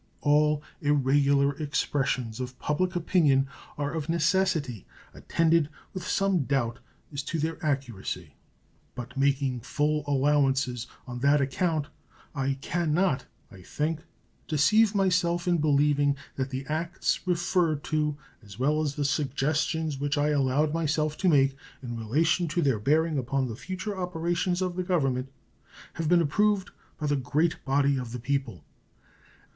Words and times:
All 0.21 0.63
irregular 0.81 1.53
expressions 1.61 2.39
of 2.39 2.57
public 2.57 2.95
opinion 2.95 3.47
are 3.77 3.93
of 3.93 4.09
necessity 4.09 4.87
attended 5.13 5.69
with 5.93 6.07
some 6.07 6.45
doubt 6.45 6.79
as 7.13 7.21
to 7.21 7.37
their 7.37 7.63
accuracy, 7.63 8.33
but 8.95 9.15
making 9.15 9.59
full 9.59 10.03
allowances 10.07 10.87
on 11.05 11.19
that 11.19 11.39
account 11.39 11.85
I 12.33 12.57
can 12.61 12.95
not, 12.95 13.27
I 13.51 13.61
think, 13.61 13.99
deceive 14.47 14.95
myself 14.95 15.47
in 15.47 15.59
believing 15.59 16.15
that 16.35 16.49
the 16.49 16.65
acts 16.65 17.19
referred 17.27 17.83
to, 17.83 18.17
as 18.41 18.57
well 18.57 18.81
as 18.81 18.95
the 18.95 19.05
suggestions 19.05 19.99
which 19.99 20.17
I 20.17 20.29
allowed 20.29 20.73
myself 20.73 21.15
to 21.17 21.29
make 21.29 21.55
in 21.83 21.95
relation 21.95 22.47
to 22.47 22.63
their 22.63 22.79
bearing 22.79 23.19
upon 23.19 23.45
the 23.47 23.55
future 23.55 23.95
operations 23.95 24.63
of 24.63 24.75
the 24.77 24.83
Government, 24.83 25.31
have 25.93 26.09
been 26.09 26.23
approved 26.23 26.71
by 26.97 27.05
the 27.05 27.15
great 27.17 27.63
body 27.65 27.99
of 27.99 28.13
the 28.13 28.19
people. 28.19 28.65